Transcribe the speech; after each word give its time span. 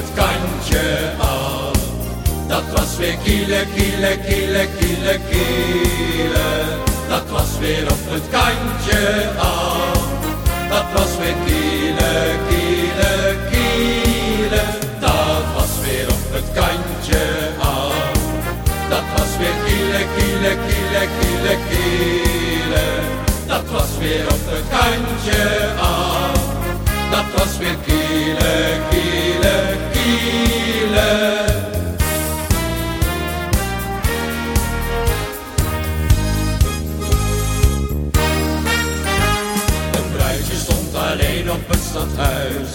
het 0.00 0.10
kantje 0.14 1.10
af. 1.18 1.78
Dat 2.48 2.66
was 2.74 2.96
weer 2.96 3.16
kiele, 3.24 3.64
kiele, 3.74 4.12
kiele, 4.26 4.66
kiele, 4.78 5.14
kiele. 5.30 6.48
Dat 7.08 7.26
was 7.30 7.50
weer 7.58 7.84
op 7.96 8.04
het 8.14 8.26
kantje 8.30 9.28
af. 9.38 9.98
Dat 10.68 10.86
was 10.94 11.12
weer 11.20 11.36
kiele, 11.44 12.12
kiele, 12.48 13.12
kiele. 13.50 14.62
Dat 15.00 15.44
was 15.56 15.72
weer 15.84 16.06
op 16.16 16.26
het 16.36 16.48
kantje 16.60 17.22
af. 17.58 18.12
Dat 18.88 19.06
was 19.16 19.30
weer 19.40 19.56
kiele, 19.64 20.02
kiele, 20.16 20.52
kiele, 20.66 21.02
kiele, 21.18 21.54
kiele. 21.68 22.86
Dat 23.46 23.66
was 23.70 23.90
weer 23.98 24.24
op 24.26 24.44
het 24.52 24.64
kantje 24.76 25.59
stadhuis. 41.90 42.70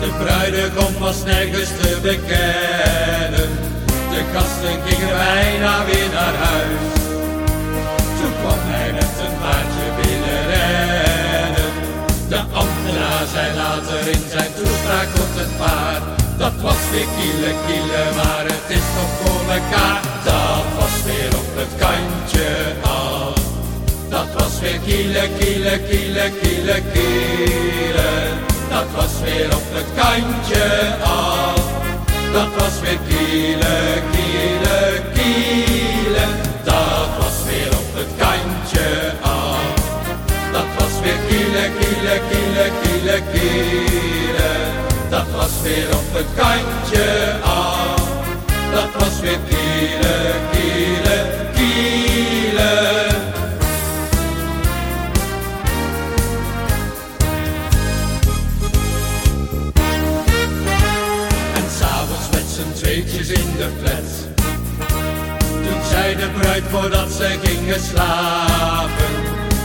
De 0.00 0.10
bruidegom 0.22 0.92
was 0.98 1.24
nergens 1.24 1.72
te 1.80 1.98
bekennen. 2.02 3.50
De 4.12 4.22
gasten 4.32 4.76
gingen 4.86 5.14
bijna 5.16 5.84
weer 5.84 6.10
naar 6.18 6.36
huis. 6.48 6.92
Toen 8.18 8.34
kwam 8.40 8.60
hij 8.72 8.92
met 8.92 9.14
een 9.24 9.36
paardje 9.42 9.86
binnenrennen. 10.00 11.72
De 12.28 12.40
ambtenaar 12.62 13.24
zei 13.34 13.48
later 13.56 14.00
in 14.16 14.24
zijn 14.34 14.52
toespraak 14.58 15.08
tot 15.14 15.32
het 15.40 15.52
paard. 15.58 16.02
Dat 16.38 16.56
was 16.60 16.80
weer 16.90 17.08
kiele 17.16 17.52
kiele, 17.66 18.02
maar 18.18 18.44
het 18.54 18.68
is 18.78 18.86
toch 18.96 19.12
voor 19.20 19.42
mekaar. 19.54 20.00
Dat 20.24 20.64
was 20.78 20.94
weer 21.06 21.30
op 21.42 21.50
het 21.60 21.72
kantje 21.82 22.48
af. 22.82 22.99
Kiele 24.90 25.28
kiele 25.38 25.74
kiele 25.88 26.26
kiele 26.40 26.76
kiele. 26.92 28.10
Dat 28.70 28.88
was 28.96 29.12
weer 29.24 29.54
op 29.54 29.66
het 29.76 29.86
kantje 30.00 30.66
af. 31.02 31.62
Dat 32.32 32.50
was 32.58 32.80
weer 32.80 32.98
kiele 33.08 33.76
kiele 34.12 34.78
kiele. 35.14 36.26
Dat 36.64 37.10
was 37.18 37.36
weer 37.46 37.72
op 37.80 37.90
het 37.98 38.12
kantje 38.22 38.88
af. 39.22 39.74
Dat 40.52 40.68
was 40.78 40.94
weer 41.02 41.20
kiele 41.28 41.64
kiele 41.78 42.16
kiele 42.28 42.66
kiele 42.82 43.22
kiele. 43.32 44.50
Dat 45.10 45.26
was 45.36 45.52
weer 45.62 45.88
op 46.00 46.08
het 46.18 46.30
kantje 46.36 47.34
af. 47.44 47.69
Tweetjes 62.90 63.28
in 63.28 63.50
de 63.56 63.68
flat. 63.78 64.10
Toen 65.64 65.82
zei 65.90 66.16
de 66.16 66.28
bruid 66.38 66.64
voordat 66.70 67.10
ze 67.10 67.38
gingen 67.42 67.80
slapen. 67.80 69.12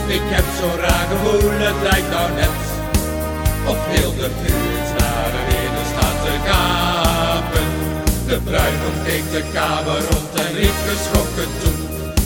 Ik 0.06 0.26
heb 0.34 0.44
zo'n 0.58 0.78
raar 0.84 1.06
gevoel, 1.10 1.50
het 1.66 1.78
lijkt 1.88 2.10
nou 2.10 2.28
net. 2.40 2.58
Of 3.70 3.78
heel 3.94 4.14
de 4.22 4.30
buurt 4.40 4.88
naar 4.98 5.30
de 5.76 5.84
staat 5.92 6.18
te 6.24 6.34
gapen. 6.48 7.68
De 8.26 8.38
bruidegom 8.48 8.96
keek 9.06 9.26
de 9.36 9.42
kamer 9.52 10.00
rond 10.10 10.32
en 10.44 10.52
riep 10.60 10.78
geschrokken 10.90 11.50
toe. 11.62 11.78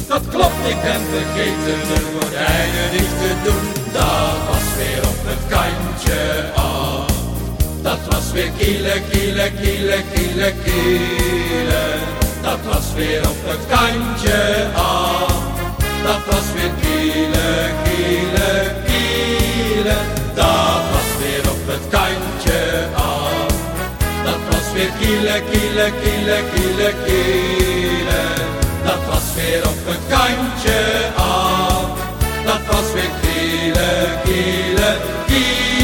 Dat 0.08 0.22
klopt, 0.28 0.62
ik 0.72 0.80
ben 0.82 1.02
vergeten 1.14 1.78
de 1.90 1.98
gordijnen 2.12 2.86
dicht 2.94 3.16
te 3.22 3.32
doen. 3.46 3.64
Dat 3.92 4.36
was 4.48 4.66
weer 4.78 5.02
op 5.12 5.20
het 5.30 5.42
kantje 5.54 6.52
af 6.54 7.09
was 8.30 8.42
weer 8.42 8.52
kille, 8.58 9.00
kille, 9.10 9.50
kille, 9.60 9.98
kille, 10.14 10.52
kiele. 10.64 11.82
Dat 12.42 12.58
was 12.64 12.94
weer 12.94 13.20
op 13.28 13.42
het 13.50 13.66
kantje 13.68 14.66
af. 14.74 15.32
Dat 16.02 16.22
was 16.30 16.46
weer 16.54 16.70
kille, 16.80 17.48
kille, 17.84 18.50
kiele. 18.86 19.96
Dat 20.34 20.82
was 20.92 21.10
weer 21.20 21.44
op 21.54 21.66
het 21.72 21.84
kantje 21.90 22.60
af. 22.94 23.52
Dat 24.24 24.40
was 24.50 24.72
weer 24.74 24.92
kille, 25.00 25.42
kille, 25.50 25.92
kille, 26.02 26.38
kille, 26.54 26.92
kiele. 27.04 28.22
Dat 28.84 29.02
was 29.10 29.26
weer 29.34 29.62
op 29.72 29.80
het 29.90 30.04
kantje 30.08 30.80
af. 31.16 31.88
Dat 32.44 32.62
was 32.70 32.92
weer 32.94 33.12
kille, 33.22 33.90
kille, 34.24 34.96
kiele. 35.26 35.79